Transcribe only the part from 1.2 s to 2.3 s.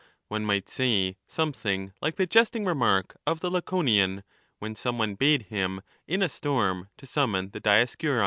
something like the